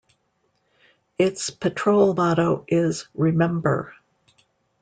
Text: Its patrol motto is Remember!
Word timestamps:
Its 1.19 1.51
patrol 1.51 2.15
motto 2.15 2.65
is 2.67 3.07
Remember! 3.13 3.93